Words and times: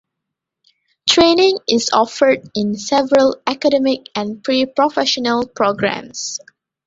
Training 1.07 1.59
is 1.69 1.91
offered 1.93 2.49
in 2.55 2.73
several 2.75 3.39
academic 3.45 4.07
and 4.15 4.43
pre-professional 4.43 5.45
programs. 5.47 6.39